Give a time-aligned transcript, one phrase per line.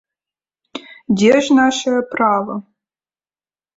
[1.19, 2.55] Дзе ж нашае права?